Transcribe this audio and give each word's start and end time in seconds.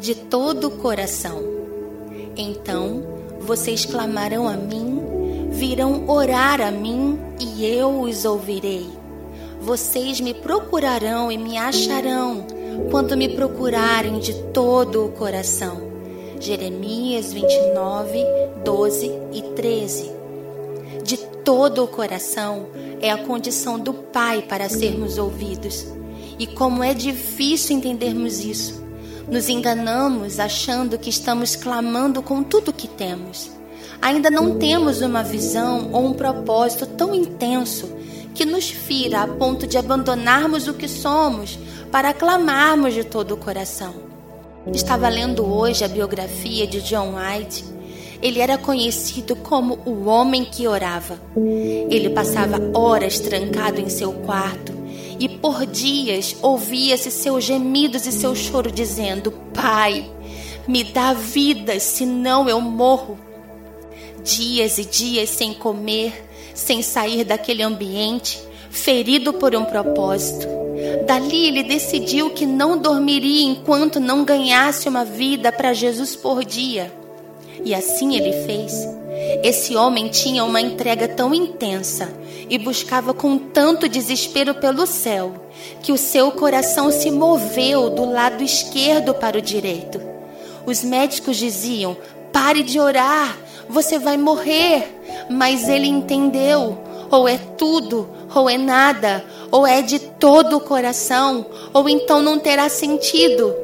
de 0.00 0.14
todo 0.14 0.68
o 0.68 0.70
coração. 0.70 1.42
Então 2.34 3.02
vocês 3.40 3.84
clamarão 3.84 4.48
a 4.48 4.56
mim, 4.56 5.48
virão 5.50 6.08
orar 6.08 6.60
a 6.60 6.70
mim 6.70 7.18
e 7.38 7.66
eu 7.66 8.00
os 8.00 8.24
ouvirei. 8.24 8.88
Vocês 9.60 10.18
me 10.20 10.32
procurarão 10.32 11.30
e 11.30 11.36
me 11.36 11.58
acharão 11.58 12.46
quando 12.90 13.14
me 13.14 13.28
procurarem 13.28 14.18
de 14.18 14.32
todo 14.52 15.04
o 15.04 15.12
coração. 15.12 15.90
Jeremias 16.40 17.34
29, 17.34 18.24
12 18.64 19.12
e 19.34 19.42
13. 19.54 20.10
De 21.04 21.18
todo 21.44 21.84
o 21.84 21.88
coração 21.88 22.68
é 23.02 23.10
a 23.10 23.18
condição 23.18 23.78
do 23.78 23.92
Pai 23.92 24.40
para 24.40 24.70
sermos 24.70 25.18
ouvidos. 25.18 25.86
E 26.38 26.46
como 26.46 26.82
é 26.82 26.94
difícil 26.94 27.76
entendermos 27.76 28.42
isso. 28.42 28.80
Nos 29.30 29.48
enganamos 29.48 30.40
achando 30.40 30.98
que 30.98 31.08
estamos 31.08 31.54
clamando 31.54 32.20
com 32.20 32.42
tudo 32.42 32.72
que 32.72 32.88
temos. 32.88 33.48
Ainda 34.02 34.28
não 34.28 34.58
temos 34.58 35.02
uma 35.02 35.22
visão 35.22 35.90
ou 35.92 36.06
um 36.06 36.12
propósito 36.12 36.84
tão 36.84 37.14
intenso 37.14 37.88
que 38.34 38.44
nos 38.44 38.68
fira 38.68 39.22
a 39.22 39.28
ponto 39.28 39.68
de 39.68 39.78
abandonarmos 39.78 40.66
o 40.66 40.74
que 40.74 40.88
somos 40.88 41.56
para 41.92 42.12
clamarmos 42.12 42.92
de 42.92 43.04
todo 43.04 43.32
o 43.32 43.36
coração. 43.36 43.94
Estava 44.74 45.08
lendo 45.08 45.46
hoje 45.46 45.84
a 45.84 45.88
biografia 45.88 46.66
de 46.66 46.80
John 46.80 47.14
White. 47.14 47.64
Ele 48.20 48.40
era 48.40 48.58
conhecido 48.58 49.36
como 49.36 49.78
o 49.86 50.06
homem 50.06 50.44
que 50.44 50.66
orava. 50.66 51.20
Ele 51.88 52.10
passava 52.10 52.60
horas 52.74 53.20
trancado 53.20 53.80
em 53.80 53.88
seu 53.88 54.12
quarto 54.12 54.79
e 55.20 55.28
por 55.28 55.66
dias 55.66 56.34
ouvia-se 56.40 57.10
seus 57.10 57.44
gemidos 57.44 58.06
e 58.06 58.12
seu 58.12 58.34
choro 58.34 58.72
dizendo: 58.72 59.30
Pai, 59.52 60.10
me 60.66 60.82
dá 60.82 61.12
vida, 61.12 61.78
senão 61.78 62.48
eu 62.48 62.58
morro. 62.58 63.18
Dias 64.24 64.78
e 64.78 64.84
dias 64.84 65.28
sem 65.28 65.52
comer, 65.52 66.26
sem 66.54 66.82
sair 66.82 67.22
daquele 67.24 67.62
ambiente, 67.62 68.40
ferido 68.70 69.34
por 69.34 69.54
um 69.54 69.64
propósito. 69.64 70.46
Dali 71.06 71.48
ele 71.48 71.64
decidiu 71.64 72.30
que 72.30 72.46
não 72.46 72.78
dormiria 72.78 73.44
enquanto 73.44 74.00
não 74.00 74.24
ganhasse 74.24 74.88
uma 74.88 75.04
vida 75.04 75.52
para 75.52 75.74
Jesus 75.74 76.16
por 76.16 76.42
dia. 76.44 76.90
E 77.64 77.74
assim 77.74 78.16
ele 78.16 78.32
fez. 78.44 78.88
Esse 79.42 79.76
homem 79.76 80.08
tinha 80.08 80.44
uma 80.44 80.60
entrega 80.60 81.06
tão 81.08 81.34
intensa 81.34 82.08
e 82.48 82.58
buscava 82.58 83.12
com 83.12 83.38
tanto 83.38 83.88
desespero 83.88 84.54
pelo 84.54 84.86
céu 84.86 85.32
que 85.82 85.92
o 85.92 85.98
seu 85.98 86.32
coração 86.32 86.90
se 86.90 87.10
moveu 87.10 87.90
do 87.90 88.10
lado 88.10 88.42
esquerdo 88.42 89.14
para 89.14 89.38
o 89.38 89.42
direito. 89.42 90.00
Os 90.66 90.82
médicos 90.82 91.36
diziam: 91.36 91.96
pare 92.32 92.62
de 92.62 92.80
orar, 92.80 93.36
você 93.68 93.98
vai 93.98 94.16
morrer. 94.16 94.96
Mas 95.30 95.68
ele 95.68 95.86
entendeu: 95.86 96.78
ou 97.10 97.28
é 97.28 97.38
tudo, 97.38 98.08
ou 98.34 98.48
é 98.48 98.56
nada, 98.56 99.24
ou 99.50 99.66
é 99.66 99.82
de 99.82 99.98
todo 99.98 100.56
o 100.56 100.60
coração, 100.60 101.46
ou 101.72 101.88
então 101.88 102.22
não 102.22 102.38
terá 102.38 102.68
sentido. 102.68 103.54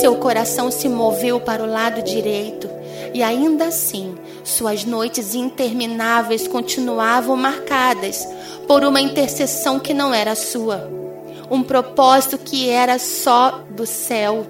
Seu 0.00 0.16
coração 0.16 0.70
se 0.70 0.88
moveu 0.88 1.40
para 1.40 1.62
o 1.62 1.70
lado 1.70 2.02
direito 2.02 2.75
e 3.16 3.22
ainda 3.22 3.68
assim 3.68 4.14
suas 4.44 4.84
noites 4.84 5.34
intermináveis 5.34 6.46
continuavam 6.46 7.34
marcadas 7.34 8.28
por 8.68 8.84
uma 8.84 9.00
intercessão 9.00 9.80
que 9.80 9.94
não 9.94 10.12
era 10.12 10.34
sua, 10.34 10.86
um 11.50 11.62
propósito 11.62 12.36
que 12.36 12.68
era 12.68 12.98
só 12.98 13.64
do 13.70 13.86
céu. 13.86 14.46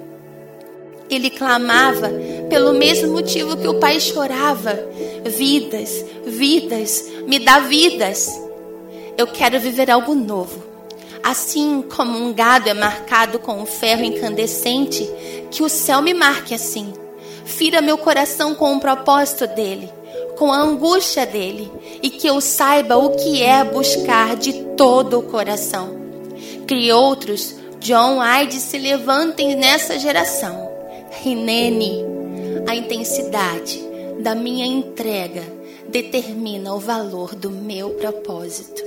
Ele 1.09 1.31
clamava 1.31 2.11
pelo 2.51 2.75
mesmo 2.75 3.13
motivo 3.13 3.57
que 3.57 3.69
o 3.69 3.79
pai 3.79 4.01
chorava: 4.01 4.77
vidas, 5.25 6.05
vidas, 6.27 7.05
me 7.25 7.39
dá 7.39 7.61
vidas. 7.61 8.29
Eu 9.17 9.29
quero 9.29 9.61
viver 9.61 9.93
algo 9.93 10.13
novo. 10.13 10.61
Assim 11.23 11.85
como 11.95 12.19
um 12.19 12.33
gado 12.33 12.69
é 12.69 12.75
marcado 12.75 13.39
com 13.39 13.63
um 13.63 13.67
ferro 13.67 14.03
incandescente, 14.03 15.09
que 15.53 15.63
o 15.63 15.69
céu 15.69 16.03
me 16.03 16.13
marque 16.13 16.53
assim. 16.53 17.06
Fira 17.47 17.81
meu 17.81 17.97
coração 17.97 18.55
com 18.55 18.75
o 18.75 18.81
propósito 18.81 19.47
dele, 19.47 19.91
com 20.37 20.53
a 20.53 20.59
angústia 20.59 21.25
dele, 21.25 21.71
e 22.03 22.11
que 22.11 22.27
eu 22.27 22.41
saiba 22.41 22.99
o 22.99 23.11
que 23.11 23.41
é 23.43 23.65
buscar 23.65 24.37
de 24.37 24.53
todo 24.77 25.21
o 25.21 25.23
coração. 25.23 25.97
Que 26.67 26.93
outros, 26.93 27.55
John 27.79 28.19
Hyde, 28.19 28.57
se 28.57 28.77
levantem 28.77 29.55
nessa 29.55 29.97
geração. 29.97 30.69
Rinene, 31.23 32.05
a 32.67 32.75
intensidade 32.75 33.81
da 34.21 34.35
minha 34.35 34.67
entrega 34.67 35.45
determina 35.89 36.75
o 36.75 36.81
valor 36.81 37.35
do 37.37 37.49
meu 37.49 37.91
propósito. 37.91 38.83